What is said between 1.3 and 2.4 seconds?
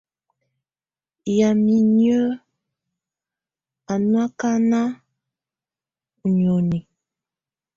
Yamɛ̀á inyǝ́